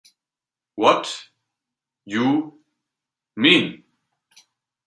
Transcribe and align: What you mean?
What 0.73 1.25
you 2.05 2.57
mean? 3.35 3.83